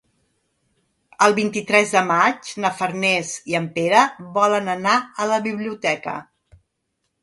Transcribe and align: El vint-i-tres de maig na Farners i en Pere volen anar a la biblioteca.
El 1.25 1.35
vint-i-tres 1.39 1.93
de 1.99 2.03
maig 2.13 2.49
na 2.65 2.73
Farners 2.81 3.37
i 3.53 3.61
en 3.63 3.71
Pere 3.79 4.03
volen 4.41 4.77
anar 4.79 4.99
a 5.27 5.33
la 5.35 5.43
biblioteca. 5.51 6.21